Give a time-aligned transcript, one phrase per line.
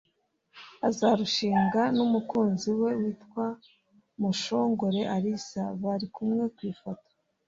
[0.87, 3.45] Azarushingana n’umukunzi we witwa
[4.21, 7.09] Mushongore Alice (bari kumwe ku ifoto)